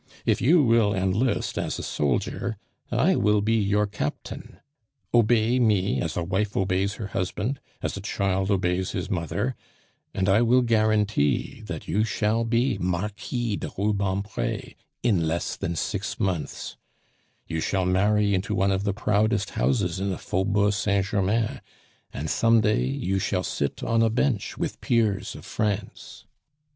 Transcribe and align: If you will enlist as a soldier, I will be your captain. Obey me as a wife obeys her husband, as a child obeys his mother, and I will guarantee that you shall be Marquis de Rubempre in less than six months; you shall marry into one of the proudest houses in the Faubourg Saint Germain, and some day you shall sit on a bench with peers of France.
If 0.25 0.41
you 0.41 0.63
will 0.63 0.95
enlist 0.95 1.59
as 1.59 1.77
a 1.77 1.83
soldier, 1.83 2.57
I 2.91 3.15
will 3.15 3.39
be 3.39 3.53
your 3.57 3.85
captain. 3.85 4.57
Obey 5.13 5.59
me 5.59 6.01
as 6.01 6.17
a 6.17 6.23
wife 6.23 6.57
obeys 6.57 6.95
her 6.95 7.09
husband, 7.09 7.59
as 7.83 7.95
a 7.95 8.01
child 8.01 8.49
obeys 8.49 8.93
his 8.93 9.11
mother, 9.11 9.55
and 10.11 10.27
I 10.27 10.41
will 10.41 10.63
guarantee 10.63 11.61
that 11.67 11.87
you 11.87 12.03
shall 12.03 12.43
be 12.45 12.79
Marquis 12.79 13.57
de 13.57 13.69
Rubempre 13.77 14.73
in 15.03 15.27
less 15.27 15.55
than 15.55 15.75
six 15.75 16.19
months; 16.19 16.77
you 17.45 17.59
shall 17.59 17.85
marry 17.85 18.33
into 18.33 18.55
one 18.55 18.71
of 18.71 18.85
the 18.85 18.93
proudest 18.95 19.51
houses 19.51 19.99
in 19.99 20.09
the 20.09 20.17
Faubourg 20.17 20.73
Saint 20.73 21.05
Germain, 21.05 21.61
and 22.11 22.27
some 22.27 22.61
day 22.61 22.83
you 22.83 23.19
shall 23.19 23.43
sit 23.43 23.83
on 23.83 24.01
a 24.01 24.09
bench 24.09 24.57
with 24.57 24.81
peers 24.81 25.35
of 25.35 25.45
France. 25.45 26.25